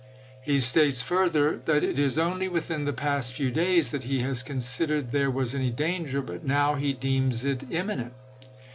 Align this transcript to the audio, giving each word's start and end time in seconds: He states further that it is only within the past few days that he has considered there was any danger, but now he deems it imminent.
He 0.41 0.57
states 0.57 1.03
further 1.03 1.57
that 1.65 1.83
it 1.83 1.99
is 1.99 2.17
only 2.17 2.47
within 2.47 2.85
the 2.85 2.91
past 2.91 3.35
few 3.35 3.51
days 3.51 3.91
that 3.91 4.05
he 4.05 4.21
has 4.21 4.41
considered 4.41 5.11
there 5.11 5.29
was 5.29 5.53
any 5.53 5.69
danger, 5.69 6.23
but 6.23 6.43
now 6.43 6.73
he 6.73 6.91
deems 6.91 7.45
it 7.45 7.65
imminent. 7.71 8.13